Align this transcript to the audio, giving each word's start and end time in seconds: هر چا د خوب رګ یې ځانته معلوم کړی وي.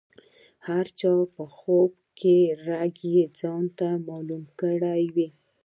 هر 0.67 0.85
چا 0.99 1.11
د 1.35 1.37
خوب 1.57 1.91
رګ 2.67 2.95
یې 3.13 3.23
ځانته 3.39 3.87
معلوم 4.07 4.43
کړی 4.59 5.03
وي. 5.15 5.27